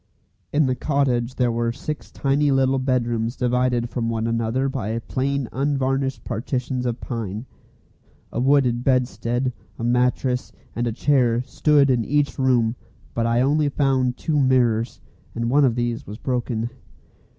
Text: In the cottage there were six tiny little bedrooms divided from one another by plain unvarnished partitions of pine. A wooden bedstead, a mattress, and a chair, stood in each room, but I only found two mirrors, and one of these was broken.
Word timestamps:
In 0.51 0.65
the 0.65 0.73
cottage 0.73 1.35
there 1.35 1.51
were 1.51 1.71
six 1.71 2.09
tiny 2.09 2.49
little 2.49 2.79
bedrooms 2.79 3.35
divided 3.35 3.87
from 3.87 4.09
one 4.09 4.25
another 4.25 4.67
by 4.67 4.97
plain 4.97 5.47
unvarnished 5.51 6.23
partitions 6.23 6.87
of 6.87 6.99
pine. 6.99 7.45
A 8.31 8.39
wooden 8.39 8.81
bedstead, 8.81 9.53
a 9.77 9.83
mattress, 9.83 10.51
and 10.75 10.87
a 10.87 10.91
chair, 10.91 11.43
stood 11.43 11.91
in 11.91 12.03
each 12.03 12.39
room, 12.39 12.75
but 13.13 13.27
I 13.27 13.41
only 13.41 13.69
found 13.69 14.17
two 14.17 14.39
mirrors, 14.39 14.99
and 15.35 15.51
one 15.51 15.63
of 15.65 15.75
these 15.75 16.07
was 16.07 16.17
broken. 16.17 16.71